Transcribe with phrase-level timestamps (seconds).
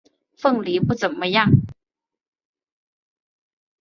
[0.35, 1.47] 凤梨不怎么样